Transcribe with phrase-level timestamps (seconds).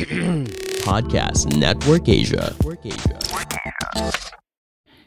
[0.88, 2.56] Podcast Network Asia.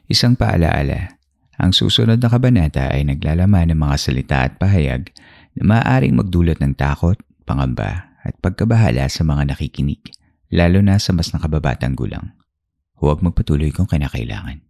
[0.06, 1.18] Isang paalaala,
[1.58, 5.10] ang susunod na kabanata ay naglalaman ng mga salita at pahayag
[5.58, 10.14] na maaaring magdulot ng takot, pangamba at pagkabahala sa mga nakikinig,
[10.54, 12.38] lalo na sa mas nakababatang gulang.
[13.02, 14.62] Huwag magpatuloy kung kinakailangan.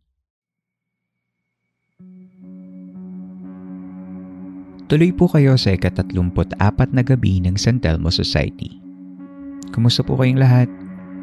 [4.87, 8.82] Tuloy po kayo sa ikatatlumput-apat na gabi ng San Telmo Society.
[9.71, 10.67] Kumusta po kayong lahat?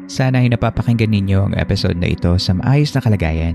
[0.09, 3.53] Sana ay napapakinggan ninyo ang episode na ito sa maayos na kalagayan.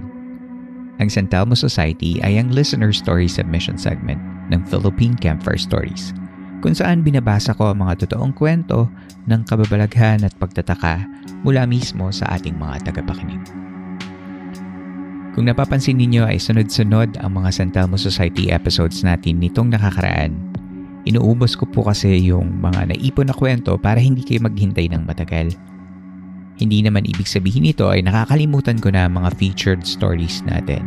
[1.02, 6.14] Ang San Telmo Society ay ang listener story submission segment ng Philippine Campfire Stories
[6.64, 8.88] kung saan binabasa ko ang mga totoong kwento
[9.28, 11.04] ng kababalaghan at pagtataka
[11.44, 13.42] mula mismo sa ating mga tagapakinig.
[15.36, 20.32] Kung napapansin ninyo ay sunod-sunod ang mga San Telmo Society episodes natin nitong nakakaraan
[21.06, 25.54] Inuubos ko po kasi yung mga naipon na kwento para hindi kayo maghintay ng matagal.
[26.58, 30.82] Hindi naman ibig sabihin nito ay nakakalimutan ko na mga featured stories natin.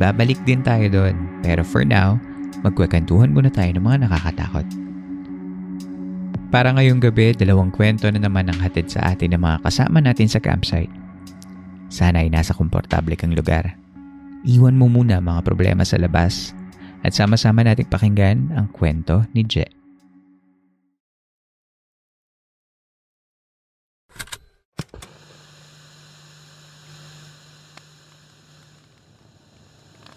[0.00, 2.16] Babalik din tayo doon, pero for now,
[2.64, 4.66] magkwekantuhan muna tayo ng mga nakakatakot.
[6.48, 10.32] Para ngayong gabi, dalawang kwento na naman ang hatid sa atin ng mga kasama natin
[10.32, 10.92] sa campsite.
[11.92, 13.76] Sana ay nasa komportable kang lugar.
[14.48, 16.56] Iwan mo muna mga problema sa labas
[17.06, 19.62] at sama-sama nating pakinggan ang kwento ni Je.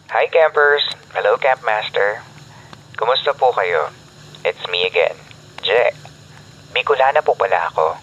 [0.09, 0.81] Hi campers!
[1.13, 2.25] Hello campmaster!
[2.97, 3.94] Kumusta po kayo?
[4.41, 5.13] It's me again,
[5.61, 5.94] Je.
[6.73, 7.94] Bicolana po pala ako.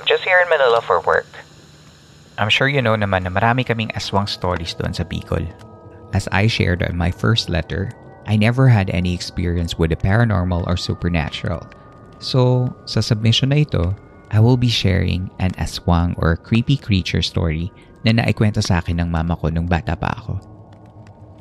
[0.00, 1.28] I'm just here in Manila for work.
[2.40, 5.67] I'm sure you know naman na marami kaming aswang stories doon sa Bicol.
[6.12, 7.92] As I shared in my first letter,
[8.28, 11.64] I never had any experience with the paranormal or supernatural.
[12.20, 13.96] So, sa submission na ito,
[14.28, 17.72] I will be sharing an aswang or creepy creature story
[18.04, 20.36] na naikwento sa akin ng mama ko nung bata pa ako.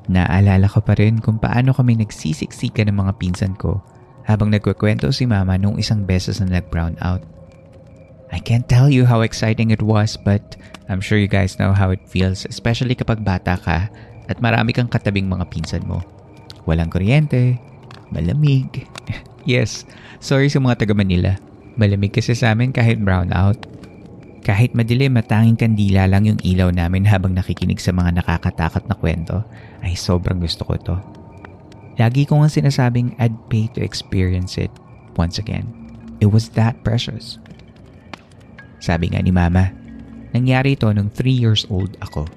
[0.08, 3.84] Naalala ko pa rin kung paano kami nagsisiksikan ng mga pinsan ko
[4.24, 7.24] habang nagkukwento si mama nung isang beses na nag-brown out.
[8.32, 10.60] I can't tell you how exciting it was but
[10.92, 13.88] I'm sure you guys know how it feels especially kapag bata ka
[14.28, 16.04] at marami kang katabing mga pinsan mo.
[16.68, 17.60] Walang kuryente,
[18.12, 18.88] malamig.
[19.50, 19.88] yes,
[20.20, 21.40] sorry sa mga taga Manila.
[21.80, 23.58] Malamig kasi sa amin kahit brown out.
[24.44, 28.96] Kahit madilim at tanging kandila lang yung ilaw namin habang nakikinig sa mga nakakatakot na
[28.96, 29.44] kwento,
[29.84, 30.96] ay sobrang gusto ko to.
[32.00, 34.72] Lagi ko nga sinasabing I'd pay to experience it
[35.20, 35.68] once again.
[36.24, 37.42] It was that precious.
[38.78, 39.74] Sabi nga ni Mama,
[40.32, 42.30] nangyari ito nung 3 years old ako.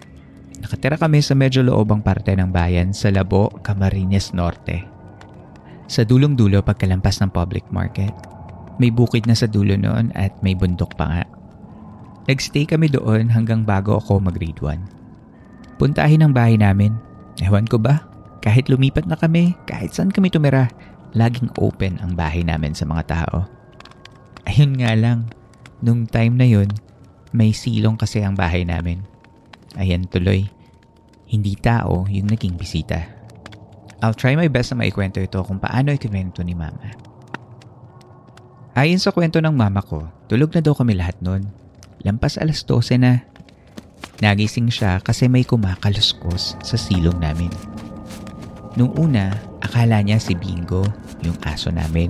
[0.61, 4.85] Nakatira kami sa medyo loobang parte ng bayan sa Labo, Camarines Norte.
[5.89, 8.13] Sa dulong-dulo pagkalampas ng public market.
[8.81, 11.25] May bukid na sa dulo noon at may bundok pa nga.
[12.29, 15.81] Nagstay kami doon hanggang bago ako mag-grade 1.
[15.81, 16.97] Puntahin ang bahay namin.
[17.41, 18.05] Ewan ko ba,
[18.45, 20.69] kahit lumipat na kami, kahit saan kami tumira,
[21.17, 23.49] laging open ang bahay namin sa mga tao.
[24.49, 25.29] Ayun nga lang,
[25.85, 26.69] nung time na yun,
[27.37, 29.10] may silong kasi ang bahay namin.
[29.79, 30.51] Ayan tuloy,
[31.31, 33.07] hindi tao yung naging bisita.
[34.01, 36.91] I'll try my best na maikwento ito kung paano ikwento ni mama.
[38.75, 41.45] Ayon sa kwento ng mama ko, tulog na daw kami lahat noon.
[42.01, 43.21] Lampas alas 12 na.
[44.25, 47.53] Nagising siya kasi may kumakaluskos sa silong namin.
[48.75, 50.87] Nung una, akala niya si Bingo,
[51.21, 52.09] yung aso namin.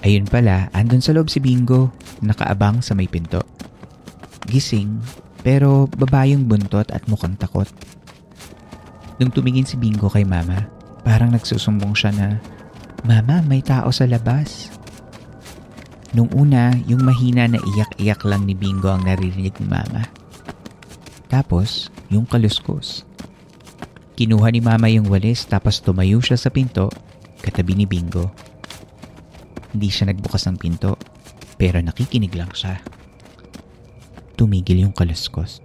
[0.00, 1.92] Ayun pala, andun sa loob si Bingo,
[2.24, 3.44] nakaabang sa may pinto.
[4.48, 4.98] Gising,
[5.40, 7.68] pero babayong buntot at mukhang takot.
[9.20, 10.68] Nung tumingin si Bingo kay mama,
[11.04, 12.28] parang nagsusumbong siya na,
[13.00, 14.68] Mama, may tao sa labas.
[16.12, 20.04] Nung una, yung mahina na iyak-iyak lang ni Bingo ang naririnig ni mama.
[21.32, 23.08] Tapos, yung kaluskos.
[24.20, 26.92] Kinuha ni mama yung walis tapos tumayo siya sa pinto
[27.40, 28.28] katabi ni Bingo.
[29.72, 31.00] Hindi siya nagbukas ng pinto
[31.56, 32.84] pero nakikinig lang siya.
[34.40, 35.60] Tumigil yung kaluskos.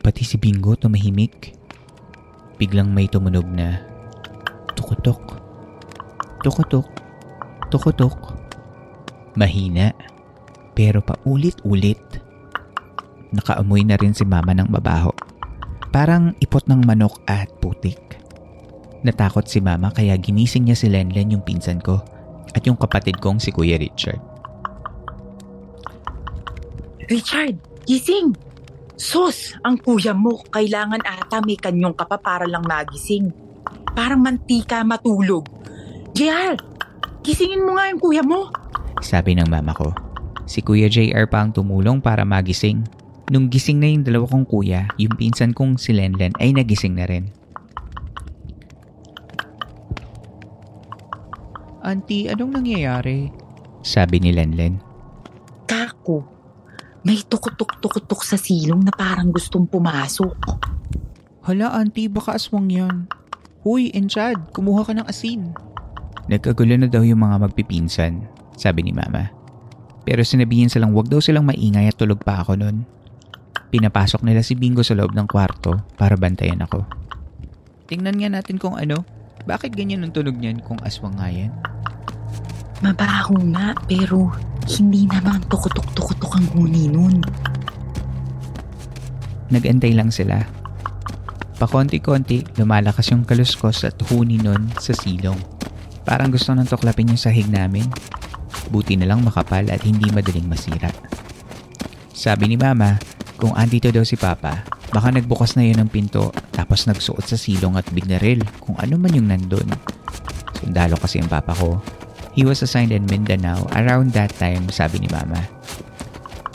[0.00, 1.52] Pati si Bingo tumahimik.
[2.56, 3.84] biglang may tumunog na
[4.72, 5.36] tukutok,
[6.40, 6.88] tukutok,
[7.68, 8.16] tukutok.
[9.36, 9.92] Mahina,
[10.72, 12.00] pero paulit-ulit.
[13.36, 15.12] Nakaamoy na rin si mama ng mabaho.
[15.92, 18.00] Parang ipot ng manok at putik.
[19.04, 22.00] Natakot si mama kaya ginising niya si Lenlen yung pinsan ko
[22.56, 24.27] at yung kapatid kong si Kuya Richard.
[27.08, 27.56] Richard,
[27.88, 28.36] gising!
[29.00, 33.32] Sus, ang kuya mo, kailangan ata may kanyong ka pa para lang magising.
[33.96, 35.48] Parang mantika matulog.
[36.12, 36.52] JR,
[37.24, 38.52] gisingin mo nga yung kuya mo.
[39.00, 39.88] Sabi ng mama ko.
[40.48, 42.84] Si Kuya JR pa ang tumulong para magising.
[43.28, 47.08] Nung gising na yung dalawa kong kuya, yung pinsan kong si Lenlen ay nagising na
[47.08, 47.28] rin.
[51.84, 53.32] Auntie, anong nangyayari?
[53.80, 54.80] Sabi ni Lenlen.
[55.68, 56.37] Kako,
[57.06, 60.38] may tukutok-tukutok sa silong na parang gustong pumasok.
[61.46, 63.06] Hala, auntie, baka aswang yan.
[63.62, 65.54] Huy, Enchad, kumuha ka ng asin.
[66.28, 68.28] Nagkagulo na daw yung mga magpipinsan,
[68.58, 69.32] sabi ni mama.
[70.04, 72.84] Pero sinabihin silang wag daw silang maingay at tulog pa ako nun.
[73.68, 76.84] Pinapasok nila si Bingo sa loob ng kwarto para bantayan ako.
[77.88, 79.04] Tingnan nga natin kung ano.
[79.48, 81.52] Bakit ganyan ang tunog niyan kung aswang nga yan?
[82.84, 84.28] Mabaho nga, pero
[84.68, 87.24] hindi naman tukutok-tukutok ang huni nun.
[89.48, 90.44] Nagantay lang sila.
[91.56, 95.40] Pakonti-konti, lumalakas yung kaluskos at huni nun sa silong.
[96.04, 97.88] Parang gusto nang tuklapin yung sahig namin.
[98.68, 100.92] Buti na lang makapal at hindi madaling masira.
[102.12, 103.00] Sabi ni Mama,
[103.40, 107.80] kung andito daw si Papa, baka nagbukas na yun ng pinto tapos nagsuot sa silong
[107.80, 109.68] at binaril kung ano man yung nandun.
[110.60, 111.97] Sundalo kasi ang Papa ko.
[112.38, 115.42] He was assigned in Mindanao around that time, sabi ni Mama.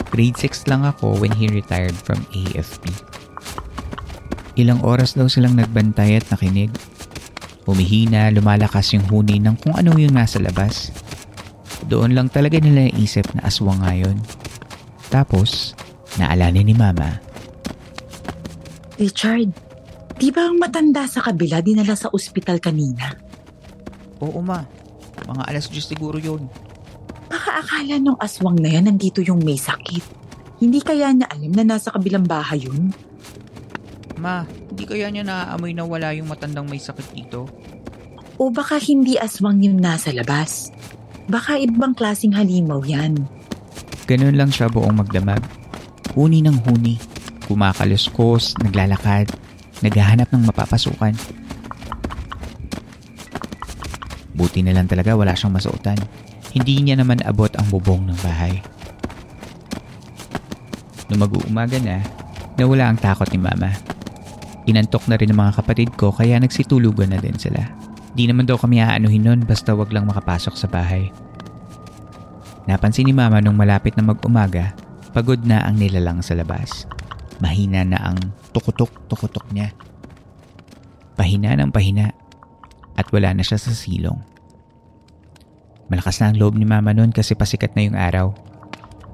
[0.08, 2.88] Grade 6 lang ako when he retired from AFP.
[4.56, 6.72] Ilang oras daw silang nagbantay at nakinig.
[7.68, 10.88] Humihina, lumalakas yung huni ng kung ano yung nasa labas.
[11.84, 14.16] Doon lang talaga nila naisip na aswang nga yun.
[15.12, 15.76] Tapos,
[16.16, 17.20] naalala ni Mama.
[18.96, 19.52] Richard,
[20.16, 23.12] di ba ang matanda sa kabila dinala sa ospital kanina?
[24.24, 24.64] Oo ma,
[25.24, 26.46] mga alas 10 siguro yun.
[27.28, 30.04] Baka akala nung aswang na yan nandito yung may sakit.
[30.60, 32.94] Hindi kaya niya alam na nasa kabilang bahay yun?
[34.20, 37.50] Ma, hindi kaya niya naaamoy na wala yung matandang may sakit dito?
[38.38, 40.70] O baka hindi aswang yung nasa labas?
[41.26, 43.16] Baka ibang klasing halimaw yan.
[44.04, 45.40] Ganun lang siya buong magdamag.
[46.12, 47.00] Huni ng huni.
[47.48, 49.32] Kumakaluskos, naglalakad,
[49.80, 51.43] naghahanap ng mapapasukan.
[54.34, 55.98] Buti na lang talaga wala siyang masuotan.
[56.50, 58.58] Hindi niya naman abot ang bubong ng bahay.
[61.10, 62.02] Nung mag-uumaga na,
[62.58, 63.70] nawala ang takot ni Mama.
[64.66, 67.62] Inantok na rin ng mga kapatid ko kaya nagsitulugan na din sila.
[68.14, 71.10] Di naman daw kami aanuhin nun basta wag lang makapasok sa bahay.
[72.64, 74.72] Napansin ni Mama nung malapit na mag-umaga,
[75.12, 76.88] pagod na ang nilalang sa labas.
[77.44, 78.16] Mahina na ang
[78.56, 79.74] tukutok-tukutok niya.
[81.14, 82.10] Pahina ng pahina
[82.94, 84.18] at wala na siya sa silong.
[85.92, 88.32] Malakas na ang loob ni Mama noon kasi pasikat na yung araw.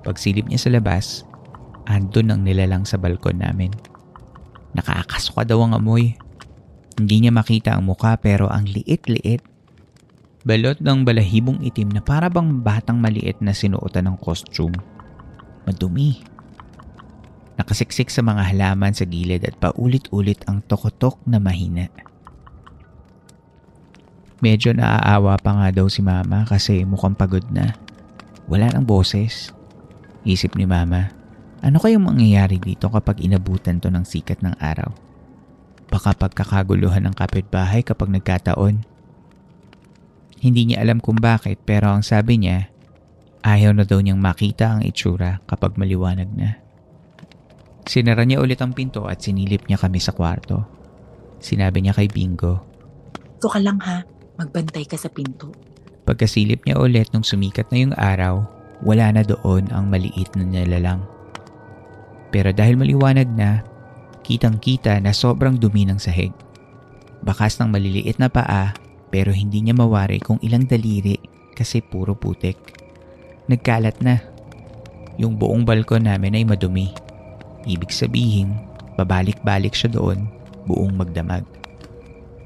[0.06, 1.26] Pagsilip niya sa labas,
[1.90, 3.74] andun ang nilalang sa balkon namin.
[4.72, 6.14] Nakakasuka daw ang amoy.
[6.94, 9.42] Hindi niya makita ang muka pero ang liit-liit.
[10.46, 14.72] Balot ng balahibong itim na para bang batang maliit na sinuotan ng costume.
[15.68, 16.22] Madumi.
[17.60, 21.92] Nakasiksik sa mga halaman sa gilid at paulit-ulit ang tokotok na mahina.
[24.40, 27.76] Medyo naaawa pa nga daw si mama kasi mukhang pagod na.
[28.48, 29.52] Wala ng boses.
[30.24, 31.12] Isip ni mama,
[31.60, 34.88] ano kayang mangyayari dito kapag inabutan to ng sikat ng araw?
[35.92, 38.80] Baka pagkakaguluhan ng kapitbahay kapag nagkataon.
[40.40, 42.72] Hindi niya alam kung bakit pero ang sabi niya,
[43.44, 46.56] ayaw na daw niyang makita ang itsura kapag maliwanag na.
[47.84, 50.64] Sinara niya ulit ang pinto at sinilip niya kami sa kwarto.
[51.44, 52.64] Sinabi niya kay Bingo,
[53.40, 54.04] Ito ka lang ha,
[54.40, 55.52] magbantay ka sa pinto.
[56.08, 58.48] Pagkasilip niya ulit nung sumikat na yung araw,
[58.80, 61.04] wala na doon ang maliit na nilalang.
[62.32, 63.60] Pero dahil maliwanag na,
[64.24, 66.32] kitang-kita na sobrang dumi ng sahig.
[67.20, 68.72] Bakas ng maliliit na paa
[69.12, 71.18] pero hindi niya mawari kung ilang daliri
[71.52, 72.56] kasi puro putik.
[73.50, 74.22] Nagkalat na.
[75.20, 76.94] Yung buong balkon namin ay madumi.
[77.68, 78.56] Ibig sabihin,
[78.96, 80.30] babalik-balik siya doon,
[80.64, 81.44] buong magdamag.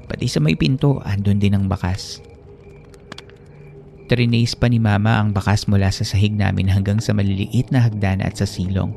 [0.05, 2.21] Pati sa may pinto, andun din ang bakas.
[4.05, 8.21] Trinace pa ni Mama ang bakas mula sa sahig namin hanggang sa maliliit na hagdan
[8.21, 8.93] at sa silong.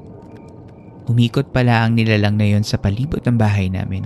[1.09, 4.05] Umikot pala ang nilalang na yon sa palibot ng bahay namin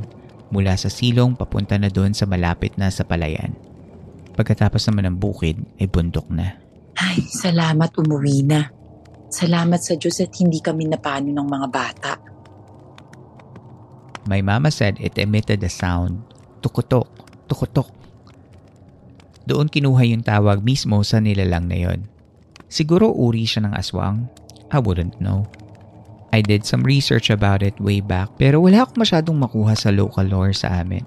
[0.54, 3.50] mula sa silong papunta na doon sa malapit na sa palayan.
[4.38, 6.62] Pagkatapos naman ng bukid ay bundok na.
[6.94, 8.70] Ay, salamat umuwi na.
[9.32, 12.12] Salamat sa Diyos at hindi kami napano ng mga bata.
[14.28, 16.22] My mama said it emitted a sound,
[16.62, 17.10] tukutok,
[17.50, 17.90] tukutok.
[19.42, 22.06] Doon kinuha yung tawag mismo sa nilalang na yon.
[22.70, 24.30] Siguro uri siya ng aswang.
[24.70, 25.50] I wouldn't know.
[26.32, 30.24] I did some research about it way back pero wala akong masyadong makuha sa local
[30.24, 31.04] lore sa amin.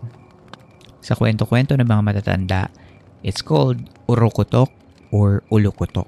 [1.02, 2.70] Sa kwento-kwento ng mga matatanda,
[3.26, 4.70] it's called Urokotok
[5.10, 6.06] or Ulukotok.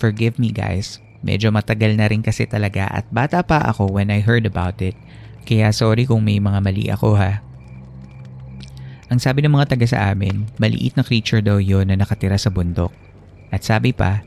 [0.00, 4.24] Forgive me guys, medyo matagal na rin kasi talaga at bata pa ako when I
[4.24, 4.96] heard about it
[5.48, 7.40] kaya sorry kung may mga mali ako ha.
[9.08, 12.52] Ang sabi ng mga taga sa amin, maliit na creature daw yon na nakatira sa
[12.52, 12.92] bundok.
[13.48, 14.20] At sabi pa,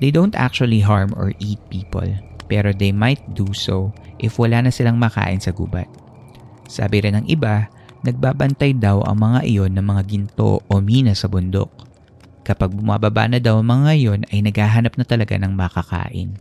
[0.00, 2.04] they don't actually harm or eat people
[2.46, 3.90] pero they might do so
[4.22, 5.90] if wala na silang makain sa gubat.
[6.66, 7.70] Sabi rin ng iba,
[8.02, 11.70] nagbabantay daw ang mga iyon ng mga ginto o mina sa bundok.
[12.46, 16.38] Kapag bumababa na daw ang mga iyon ay naghahanap na talaga ng makakain.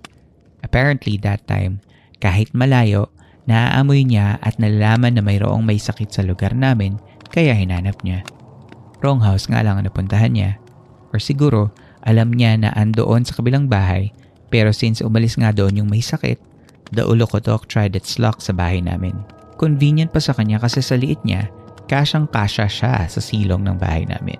[0.61, 1.81] Apparently that time,
[2.21, 3.09] kahit malayo,
[3.49, 6.97] naaamoy niya at nalalaman na mayroong may sakit sa lugar namin
[7.35, 8.23] kaya hinanap niya.
[9.03, 10.55] Wrong house nga lang ang napuntahan niya.
[11.11, 11.75] Or siguro,
[12.07, 14.15] alam niya na andoon sa kabilang bahay
[14.47, 16.39] pero since umalis nga doon yung may sakit,
[16.95, 19.19] the Ulukotok tried its luck sa bahay namin.
[19.59, 21.51] Convenient pa sa kanya kasi sa liit niya,
[21.91, 24.39] kasyang kasya siya sa silong ng bahay namin.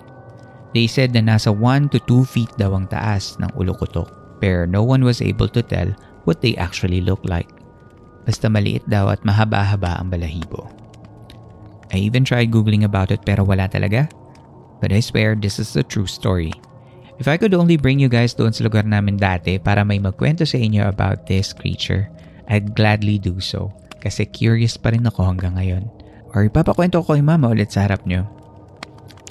[0.71, 4.83] They said na nasa 1 to 2 feet daw ang taas ng Ulukotok pero no
[4.83, 5.87] one was able to tell
[6.27, 7.47] what they actually look like.
[8.27, 10.84] Basta maliit daw at mahaba-haba ang balahibo.
[11.93, 14.09] I even tried googling about it pero wala talaga.
[14.81, 16.53] But I swear this is the true story.
[17.15, 20.43] If I could only bring you guys doon sa lugar namin dati para may magkwento
[20.43, 22.11] sa inyo about this creature,
[22.51, 23.71] I'd gladly do so
[24.03, 25.87] kasi curious pa rin ako hanggang ngayon.
[26.35, 28.27] Or ipapakwento ko kay mama ulit sa harap nyo.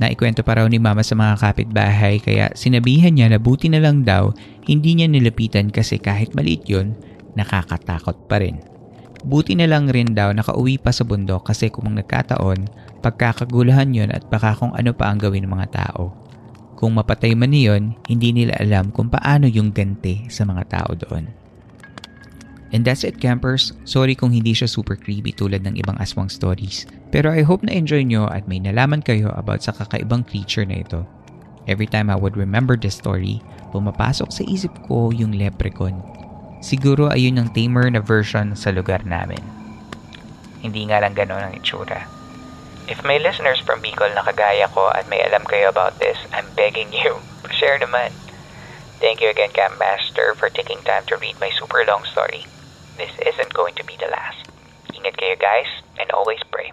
[0.03, 4.03] Naikwento pa raw ni mama sa mga kapitbahay kaya sinabihan niya na buti na lang
[4.03, 4.35] daw
[4.67, 6.99] hindi niya nilapitan kasi kahit maliit yun,
[7.39, 8.59] nakakatakot pa rin.
[9.25, 12.69] Buti na lang rin daw nakauwi pa sa bundok kasi kung nagkataon,
[13.01, 16.13] pagkakagulahan yun at baka kung ano pa ang gawin ng mga tao.
[16.77, 21.25] Kung mapatay man niyon, hindi nila alam kung paano yung ganti sa mga tao doon.
[22.75, 23.73] And that's it campers.
[23.89, 26.85] Sorry kung hindi siya super creepy tulad ng ibang aswang stories.
[27.09, 30.83] Pero I hope na enjoy nyo at may nalaman kayo about sa kakaibang creature na
[30.83, 31.07] ito.
[31.65, 33.41] Every time I would remember this story,
[33.73, 35.97] pumapasok sa isip ko yung leprechaun.
[36.65, 39.45] Siguro ayun yung tamer na version sa lugar namin.
[40.65, 42.09] Hindi nga lang gano'n ang itsura.
[42.89, 46.49] If may listeners from Bicol na kagaya ko at may alam kayo about this, I'm
[46.57, 47.21] begging you,
[47.61, 48.17] share naman.
[48.97, 52.49] Thank you again, Camp Master, for taking time to read my super long story.
[52.97, 54.49] This isn't going to be the last.
[54.97, 55.69] Ingat kayo guys,
[56.01, 56.73] and always pray.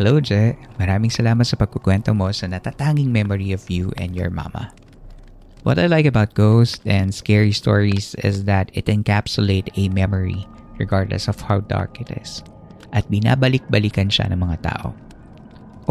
[0.00, 0.56] Hello, Je.
[0.80, 4.72] Maraming salamat sa pagkukwento mo sa natatanging memory of you and your mama.
[5.60, 10.48] What I like about ghosts and scary stories is that it encapsulate a memory
[10.80, 12.40] regardless of how dark it is.
[12.96, 14.96] At binabalik-balikan siya ng mga tao.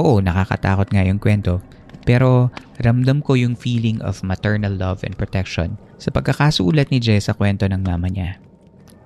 [0.02, 1.62] Oo, nakakatakot nga yung kwento,
[2.02, 2.50] pero
[2.82, 7.70] ramdam ko yung feeling of maternal love and protection sa pagkakasulat ni Jess sa kwento
[7.70, 8.42] ng mama niya.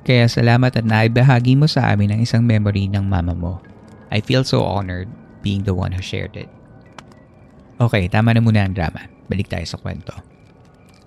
[0.07, 3.72] Kaya salamat at naibahagi mo sa amin ang isang memory ng mama mo.
[4.13, 5.09] I feel so honored
[5.41, 6.47] being the one who shared it.
[7.81, 9.09] Okay, tama na muna ang drama.
[9.25, 10.13] Balik tayo sa kwento.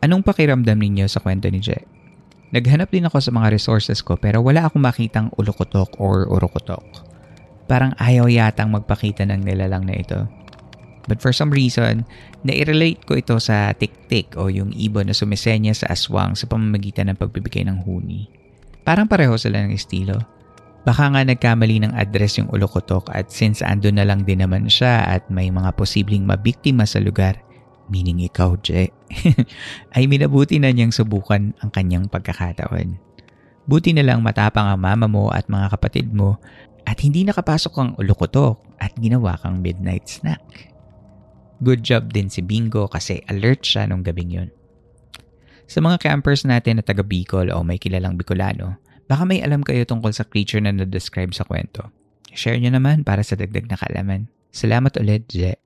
[0.02, 1.78] Anong pakiramdam ninyo sa kwento ni Je?
[2.50, 6.82] Naghanap din ako sa mga resources ko pero wala akong makitang ulukotok or urukotok.
[7.70, 10.26] Parang ayaw yatang magpakita ng nilalang na ito.
[11.06, 12.02] But for some reason,
[12.42, 17.18] nai-relate ko ito sa tik-tik o yung ibon na sumisenya sa aswang sa pamamagitan ng
[17.18, 18.26] pagbibigay ng huni.
[18.82, 20.18] Parang pareho sila ng estilo.
[20.86, 25.02] Baka nga nagkamali ng address yung ulukotok at since ando na lang din naman siya
[25.02, 27.42] at may mga posibleng mabiktima sa lugar,
[27.90, 28.94] meaning ikaw, Je,
[29.98, 33.02] ay minabuti na niyang subukan ang kanyang pagkakataon.
[33.66, 36.38] Buti na lang matapang ang mama mo at mga kapatid mo
[36.86, 40.70] at hindi nakapasok ang ulukotok at ginawa kang midnight snack.
[41.58, 44.54] Good job din si Bingo kasi alert siya nung gabing yun.
[45.66, 49.86] Sa mga campers natin na taga Bicol o may kilalang Bicolano, baka may alam kayo
[49.86, 51.90] tungkol sa creature na na-describe sa kwento.
[52.36, 54.28] Share nyo naman para sa dagdag na kaalaman.
[54.52, 55.56] Salamat ulit, Je.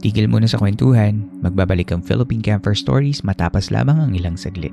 [0.00, 4.72] Tigil muna sa kwentuhan, magbabalik ang Philippine Camper Stories matapos lamang ang ilang saglit.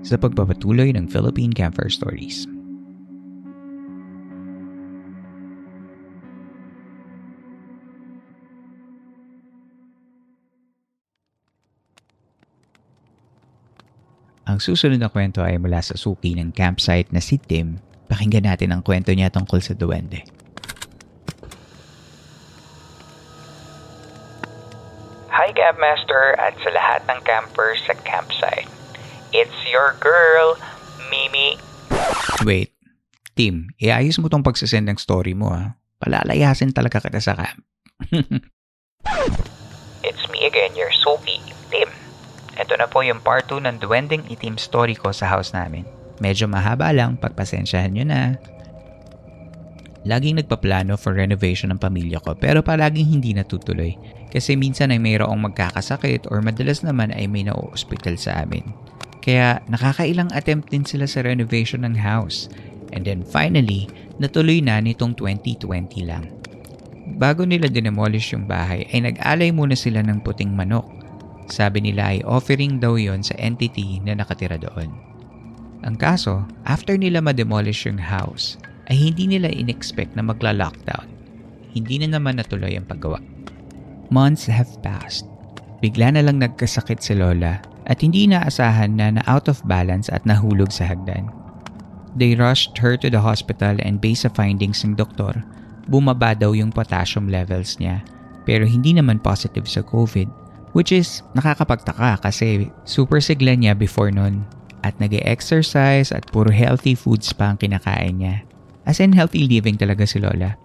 [0.00, 2.48] Sa pagpapatuloy ng Philippine Campfire Stories.
[14.50, 17.78] Ang susunod na kwento ay mula sa suki ng campsite na si Tim.
[18.10, 20.26] Pakinggan natin ang kwento niya tungkol sa duwende.
[25.30, 28.79] Hi Campmaster at sa lahat ng campers sa campsite.
[29.30, 30.58] It's your girl,
[31.06, 31.54] Mimi.
[32.42, 32.74] Wait,
[33.38, 35.78] Tim, iayos mo tong pagsasend ng story mo ha.
[36.02, 37.62] Palalayasin talaga kita sa camp.
[40.06, 41.38] It's me again, your Suki,
[41.70, 41.86] Tim.
[42.58, 45.86] Ito na po yung part 2 ng Duwending Itim story ko sa house namin.
[46.18, 48.34] Medyo mahaba lang, pagpasensyahan nyo na.
[50.02, 53.94] Laging nagpaplano for renovation ng pamilya ko pero palaging hindi natutuloy
[54.32, 58.89] kasi minsan ay mayroong magkakasakit or madalas naman ay may na-hospital sa amin.
[59.20, 62.48] Kaya nakakailang attempt din sila sa renovation ng house.
[62.96, 66.28] And then finally, natuloy na nitong 2020 lang.
[67.20, 70.88] Bago nila dinemolish yung bahay ay nag-alay muna sila ng puting manok.
[71.50, 74.88] Sabi nila ay offering daw yon sa entity na nakatira doon.
[75.80, 78.60] Ang kaso, after nila ma-demolish yung house,
[78.92, 81.08] ay hindi nila in-expect na magla-lockdown.
[81.72, 83.18] Hindi na naman natuloy ang paggawa.
[84.10, 85.26] Months have passed.
[85.80, 90.24] Bigla na lang nagkasakit si Lola at hindi naasahan na na out of balance at
[90.26, 91.30] nahulog sa hagdan.
[92.18, 95.40] They rushed her to the hospital and based sa findings ng doktor,
[95.86, 98.02] bumaba daw yung potassium levels niya
[98.48, 100.26] pero hindi naman positive sa COVID
[100.74, 104.46] which is nakakapagtaka kasi super sigla niya before nun
[104.80, 108.42] at nag exercise at puro healthy foods pa ang kinakain niya.
[108.88, 110.56] As in healthy living talaga si Lola.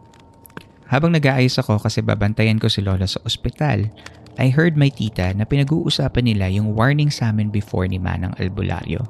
[0.88, 3.92] Habang nag-aayos ako kasi babantayan ko si Lola sa ospital,
[4.36, 9.08] I heard my tita na pinag-uusapan nila yung warning sa amin before ni Manang Albularyo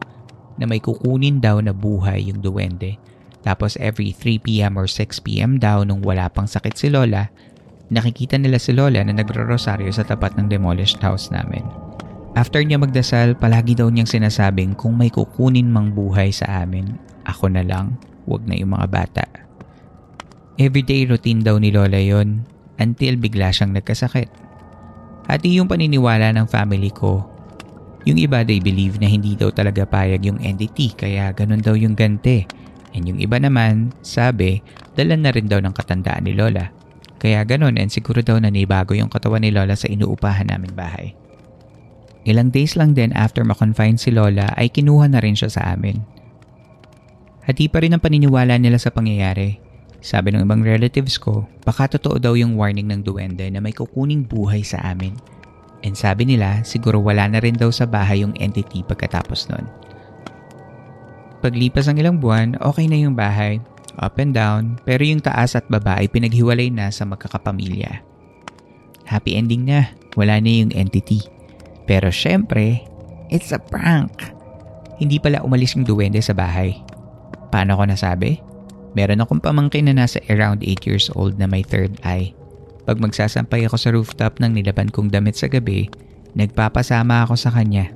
[0.61, 3.01] na may kukunin daw na buhay yung duwende.
[3.41, 7.29] Tapos every 3pm or 6pm daw nung wala pang sakit si Lola,
[7.89, 11.65] nakikita nila si Lola na nagro-rosaryo sa tapat ng demolished house namin.
[12.37, 17.49] After niya magdasal, palagi daw niyang sinasabing kung may kukunin mang buhay sa amin, ako
[17.49, 17.97] na lang,
[18.29, 19.25] wag na yung mga bata.
[20.61, 22.45] Everyday routine daw ni Lola yon
[22.77, 24.44] until bigla siyang nagkasakit.
[25.25, 27.25] At yung paniniwala ng family ko.
[28.05, 31.97] Yung iba they believe na hindi daw talaga payag yung entity kaya ganun daw yung
[31.97, 32.45] gante.
[32.93, 34.61] And yung iba naman, sabi,
[34.93, 36.71] dala na rin daw ng katandaan ni Lola.
[37.17, 41.17] Kaya ganun and siguro daw na nibago yung katawan ni Lola sa inuupahan namin bahay.
[42.25, 46.01] Ilang days lang din after makonfine si Lola ay kinuha na rin siya sa amin.
[47.45, 49.64] Hati pa rin ang paniniwala nila sa pangyayari.
[50.05, 54.21] Sabi ng ibang relatives ko, baka totoo daw yung warning ng duwende na may kukuning
[54.21, 55.17] buhay sa amin.
[55.81, 59.65] And sabi nila, siguro wala na rin daw sa bahay yung entity pagkatapos nun.
[61.41, 63.57] Paglipas ng ilang buwan, okay na yung bahay,
[63.97, 68.05] up and down, pero yung taas at baba ay pinaghiwalay na sa magkakapamilya.
[69.09, 71.25] Happy ending na, wala na yung entity.
[71.89, 72.85] Pero syempre,
[73.33, 74.13] it's a prank.
[75.01, 76.77] Hindi pala umalis yung duwende sa bahay.
[77.49, 78.37] Paano ko nasabi?
[78.95, 82.31] Meron akong pamangkin na nasa around 8 years old na may third eye.
[82.87, 85.91] Pag magsasampay ako sa rooftop ng nilaban kong damit sa gabi,
[86.33, 87.91] nagpapasama ako sa kanya.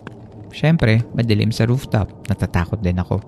[0.51, 3.21] Siyempre, madilim sa rooftop, natatakot din ako.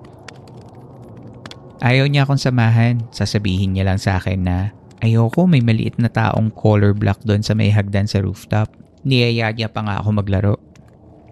[1.82, 4.58] Ayaw niya akong samahan, sasabihin niya lang sa akin na
[5.02, 8.70] ayoko may maliit na taong color block doon sa may hagdan sa rooftop.
[9.02, 10.56] Niyaya niya pa nga ako maglaro.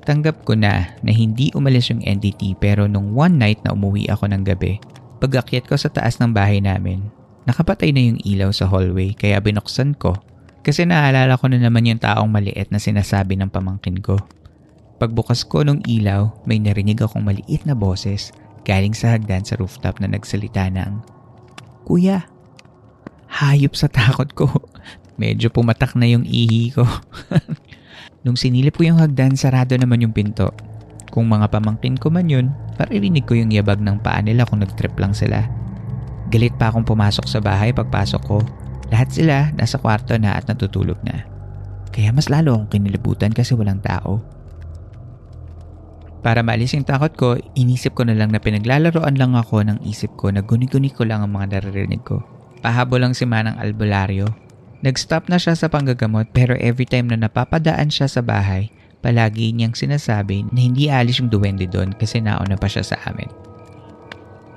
[0.09, 4.25] Tanggap ko na na hindi umalis yung entity pero nung one night na umuwi ako
[4.33, 4.81] ng gabi,
[5.19, 7.03] pag-akyat ko sa taas ng bahay namin,
[7.49, 10.13] Nakapatay na yung ilaw sa hallway kaya binuksan ko
[10.61, 14.21] kasi naalala ko na naman yung taong maliit na sinasabi ng pamangkin ko.
[15.01, 18.29] Pagbukas ko ng ilaw, may narinig akong maliit na boses
[18.69, 21.01] galing sa hagdan sa rooftop na nagsalita ng,
[21.89, 22.29] Kuya,
[23.33, 24.45] hayop sa takot ko.
[25.21, 26.85] Medyo pumatak na yung ihi ko.
[28.27, 30.53] Nung sinilip ko yung hagdan, sarado naman yung pinto.
[31.09, 34.95] Kung mga pamangkin ko man yun, paririnig ko yung yabag ng paa nila kung nag-trip
[34.95, 35.43] lang sila.
[36.31, 38.39] Galit pa akong pumasok sa bahay pagpasok ko.
[38.87, 41.27] Lahat sila nasa kwarto na at natutulog na.
[41.91, 44.23] Kaya mas lalo akong kinilibutan kasi walang tao.
[46.19, 50.15] Para maalis yung takot ko, inisip ko na lang na pinaglalaroan lang ako ng isip
[50.19, 52.23] ko na guni-guni ko lang ang mga naririnig ko.
[52.59, 54.27] Pahabo lang si Manang albularyo.
[54.79, 59.75] Nag-stop na siya sa panggagamot pero every time na napapadaan siya sa bahay, palagi niyang
[59.75, 63.27] sinasabi na hindi alis yung duwende doon kasi nauna pa siya sa amin.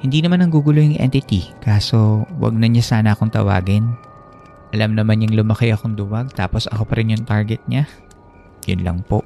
[0.02, 3.94] Hindi naman ang gugulo yung entity, kaso wag na niya sana akong tawagin.
[4.74, 7.86] Alam naman niyang lumaki akong duwag tapos ako pa rin yung target niya.
[8.66, 9.22] Yun lang po.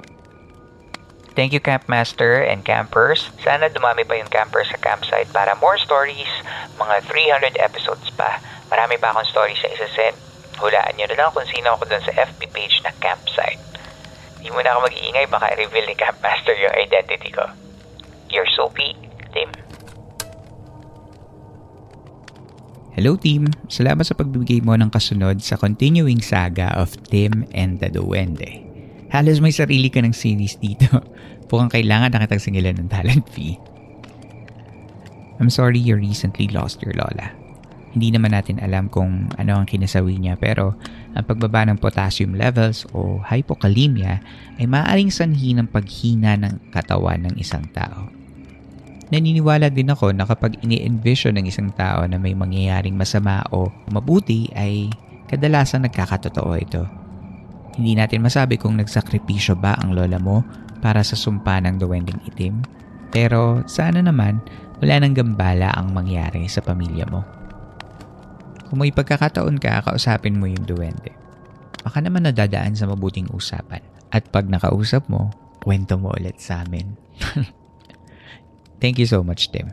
[1.37, 3.29] Thank you Campmaster and campers.
[3.45, 6.29] Sana dumami pa yung campers sa campsite para more stories,
[6.81, 8.41] mga 300 episodes pa.
[8.73, 10.17] Marami pa akong stories sa isa-send.
[10.57, 13.61] Hulaan niyo na lang kung sino ako dun sa FB page na campsite.
[14.37, 17.45] Hindi mo na ako mag-iingay, baka i-reveal ni Campmaster yung identity ko.
[18.29, 18.93] Your Soapy,
[19.33, 19.49] Tim.
[22.97, 23.49] Hello team!
[23.69, 28.65] Salamat sa pagbibigay mo ng kasunod sa continuing saga of Tim and the Duwende.
[29.13, 30.89] Halos may sarili ka ng series dito.
[31.49, 33.57] Mukhang kailangan na kitang singilan ng talent fee.
[35.37, 37.33] I'm sorry you recently lost your lola.
[37.93, 40.77] Hindi naman natin alam kung ano ang kinasawi niya pero
[41.17, 44.21] ang pagbaba ng potassium levels o hypokalemia
[44.61, 48.05] ay maaaring sanhi ng paghina ng katawan ng isang tao.
[49.09, 54.51] Naniniwala din ako na kapag ini-envision ng isang tao na may mangyayaring masama o mabuti
[54.53, 54.91] ay
[55.31, 56.83] kadalasan nagkakatotoo ito.
[57.79, 60.43] Hindi natin masabi kung nagsakripisyo ba ang lola mo
[60.83, 62.61] para sa sumpa ng duwending itim.
[63.09, 64.43] Pero sana naman
[64.83, 67.36] wala nang gambala ang mangyari sa pamilya mo.
[68.67, 71.15] Kung may pagkakataon ka, kausapin mo yung duwende.
[71.87, 73.79] Baka naman nadadaan sa mabuting usapan.
[74.11, 75.31] At pag nakausap mo,
[75.63, 76.95] kwento mo ulit sa amin.
[78.83, 79.71] Thank you so much, Tim.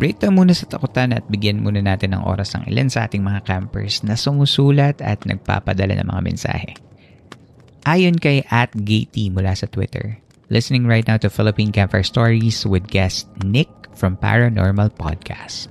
[0.00, 3.20] Break tayo muna sa takutan at bigyan muna natin ng oras ng ilan sa ating
[3.20, 6.72] mga campers na sumusulat at nagpapadala ng mga mensahe.
[7.84, 10.16] Ayon kay at Gaty mula sa Twitter,
[10.48, 15.68] listening right now to Philippine Campfire Stories with guest Nick from Paranormal Podcast.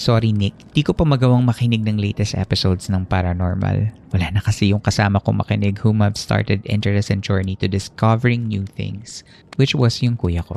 [0.00, 3.92] Sorry Nick, di ko pa magawang makinig ng latest episodes ng Paranormal.
[4.16, 8.64] Wala na kasi yung kasama kong makinig whom I've started interesting journey to discovering new
[8.64, 9.20] things,
[9.60, 10.56] which was yung kuya ko.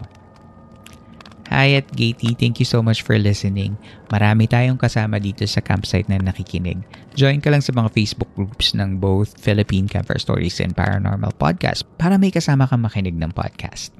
[1.51, 3.75] Hi at Gaty, thank you so much for listening.
[4.07, 6.79] Marami tayong kasama dito sa campsite na nakikinig.
[7.19, 11.83] Join ka lang sa mga Facebook groups ng both Philippine Campfire Stories and Paranormal Podcast
[11.99, 13.91] para may kasama kang makinig ng podcast.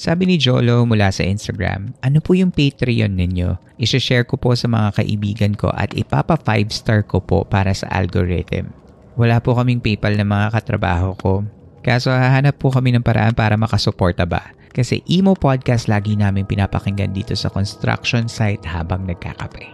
[0.00, 3.76] Sabi ni Jolo mula sa Instagram, ano po yung Patreon ninyo?
[3.76, 7.84] Isha-share ko po sa mga kaibigan ko at ipapa 5 star ko po para sa
[7.92, 8.72] algorithm.
[9.20, 11.44] Wala po kaming PayPal na mga katrabaho ko.
[11.84, 14.56] Kaso hahanap po kami ng paraan para makasuporta ba?
[14.72, 19.68] Kasi emo podcast lagi namin pinapakinggan dito sa construction site habang nagkakape.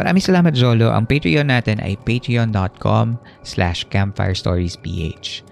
[0.00, 0.96] Maraming salamat Jolo.
[0.96, 5.44] Ang Patreon natin ay patreon.com slash campfirestoriesph.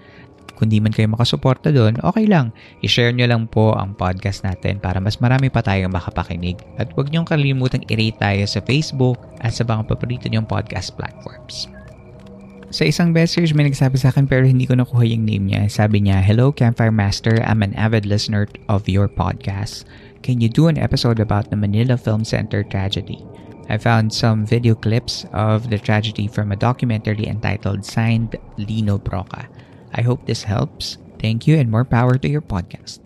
[0.59, 2.51] Kung di man kayo makasuporta doon, okay lang.
[2.83, 6.59] I-share nyo lang po ang podcast natin para mas marami pa tayong makapakinig.
[6.75, 11.71] At huwag niyong kalimutang i-rate tayo sa Facebook at sa mga paborito niyong podcast platforms.
[12.75, 15.71] Sa isang message, may nagsabi sa akin pero hindi ko nakuha yung name niya.
[15.71, 19.87] Sabi niya, Hello Campfire Master, I'm an avid listener of your podcast.
[20.27, 23.23] Can you do an episode about the Manila Film Center tragedy?
[23.69, 29.47] I found some video clips of the tragedy from a documentary entitled Signed Lino Broca.
[29.93, 30.97] I hope this helps.
[31.19, 32.99] Thank you and more power to your podcast.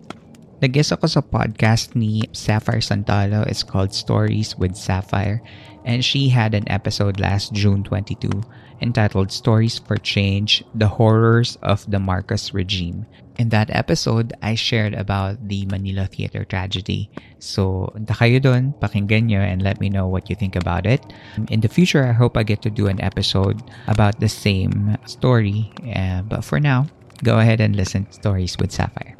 [0.62, 3.44] Nag-guest ako sa podcast ni Sapphire Santalo.
[3.44, 5.42] It's called Stories with Sapphire.
[5.84, 8.30] And she had an episode last June 22
[8.80, 13.06] entitled Stories for Change The Horrors of the Marcos Regime.
[13.38, 17.10] In that episode, I shared about the Manila Theater tragedy.
[17.42, 21.02] So, kayo dun, pakinggan nyo, and let me know what you think about it.
[21.50, 23.58] In the future, I hope I get to do an episode
[23.90, 25.72] about the same story.
[25.82, 26.86] Uh, but for now,
[27.26, 29.18] go ahead and listen to Stories with Sapphire.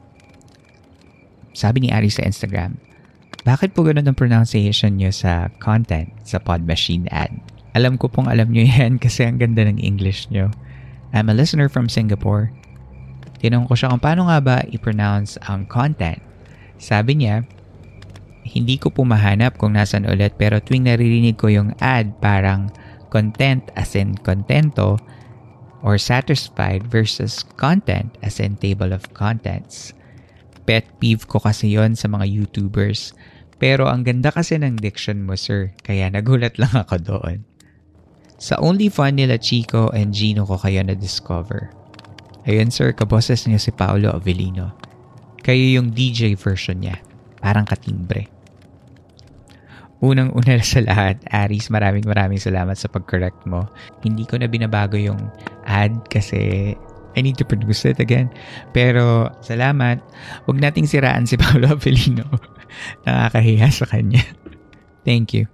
[1.55, 2.79] Sabi ni Ari sa Instagram,
[3.43, 7.35] bakit po ganun ang pronunciation nyo sa content sa Pod Machine ad?
[7.75, 10.55] Alam ko pong alam nyo yan kasi ang ganda ng English nyo.
[11.11, 12.55] I'm a listener from Singapore.
[13.43, 16.23] Tinanong ko siya kung paano nga ba i-pronounce ang content.
[16.79, 17.43] Sabi niya,
[18.47, 22.71] hindi ko po mahanap kung nasan ulit pero tuwing naririnig ko yung ad parang
[23.09, 25.01] content as in contento
[25.85, 29.95] or satisfied versus content as in table of contents.
[30.65, 33.13] Pet peeve ko kasi yon sa mga YouTubers.
[33.61, 37.45] Pero ang ganda kasi ng diction mo sir, kaya nagulat lang ako doon.
[38.45, 41.73] Sa only fun nila Chico and Gino ko kayo na-discover.
[42.45, 44.69] Ayun sir, kaboses niya si Paolo Avellino.
[45.41, 47.01] Kayo yung DJ version niya.
[47.41, 48.29] Parang katimbre.
[50.05, 53.65] Unang-una sa lahat, Aris, maraming maraming salamat sa pag-correct mo.
[54.05, 55.33] Hindi ko na binabago yung
[55.65, 56.77] ad kasi
[57.17, 58.29] I need to produce it again.
[58.77, 60.05] Pero salamat.
[60.45, 62.29] Huwag nating siraan si Paolo Avellino.
[63.09, 64.21] Nakakahiya sa kanya.
[65.09, 65.54] Thank you.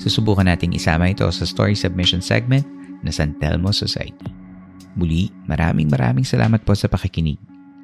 [0.00, 2.64] Susubukan nating isama ito sa story submission segment
[3.04, 4.32] na San Telmo Society.
[4.96, 7.36] Muli, maraming maraming salamat po sa pakikinig.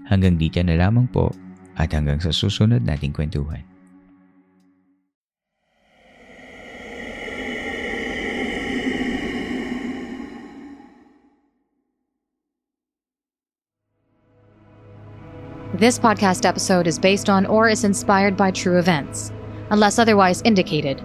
[0.09, 1.29] Hanggang dito na lamang po
[1.77, 3.61] at hanggang sa susunod nating kwentuhan.
[15.77, 19.29] This podcast episode is based on or is inspired by true events.
[19.69, 21.05] Unless otherwise indicated,